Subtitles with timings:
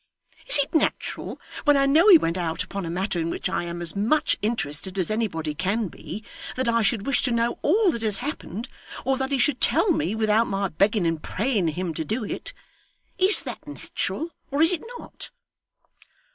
[0.47, 3.65] Is it natural, when I know he went out upon a matter in which I
[3.65, 6.23] am as much interested as anybody can be,
[6.55, 8.67] that I should wish to know all that has happened,
[9.05, 12.51] or that he should tell me without my begging and praying him to do it?
[13.19, 15.29] Is that natural, or is it not?